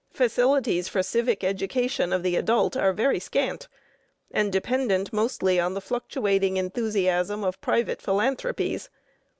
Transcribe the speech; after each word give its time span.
Facilities 0.09 0.87
for 0.87 1.03
civic 1.03 1.43
education 1.43 2.11
of 2.11 2.23
the 2.23 2.35
adult 2.35 2.75
are 2.75 2.91
very 2.91 3.19
scant, 3.19 3.67
and 4.31 4.51
dependent 4.51 5.13
mostly 5.13 5.59
on 5.59 5.75
the 5.75 5.79
fluctuating 5.79 6.57
enthusiasm 6.57 7.43
of 7.43 7.61
private 7.61 8.01
philanthropies. 8.01 8.89